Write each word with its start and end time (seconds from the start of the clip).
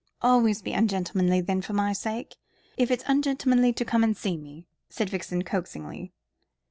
"Always 0.23 0.63
be 0.63 0.73
ungentlemanly 0.73 1.41
then 1.41 1.61
for 1.61 1.73
my 1.73 1.93
sake 1.93 2.37
if 2.75 2.89
it's 2.89 3.03
ungentlemanly 3.05 3.71
to 3.73 3.85
come 3.85 4.03
and 4.03 4.17
see 4.17 4.35
me," 4.35 4.65
said 4.89 5.11
Vixen 5.11 5.43
coaxingly. 5.43 6.11